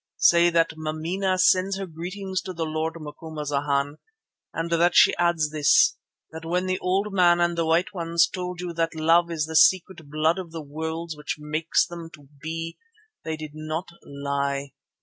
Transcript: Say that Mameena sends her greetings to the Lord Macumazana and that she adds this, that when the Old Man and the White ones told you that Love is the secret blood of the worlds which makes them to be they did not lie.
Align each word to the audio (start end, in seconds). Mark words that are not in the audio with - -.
Say 0.17 0.49
that 0.49 0.73
Mameena 0.75 1.37
sends 1.37 1.77
her 1.77 1.85
greetings 1.85 2.41
to 2.41 2.53
the 2.53 2.65
Lord 2.65 2.95
Macumazana 2.99 3.97
and 4.51 4.71
that 4.71 4.95
she 4.95 5.15
adds 5.17 5.51
this, 5.51 5.95
that 6.31 6.43
when 6.43 6.65
the 6.65 6.79
Old 6.79 7.13
Man 7.13 7.39
and 7.39 7.55
the 7.55 7.67
White 7.67 7.93
ones 7.93 8.27
told 8.27 8.61
you 8.61 8.73
that 8.73 8.95
Love 8.95 9.29
is 9.29 9.45
the 9.45 9.55
secret 9.55 10.09
blood 10.09 10.39
of 10.39 10.51
the 10.51 10.63
worlds 10.63 11.15
which 11.15 11.35
makes 11.37 11.85
them 11.85 12.09
to 12.15 12.27
be 12.41 12.79
they 13.23 13.37
did 13.37 13.51
not 13.53 13.89
lie. 14.03 14.73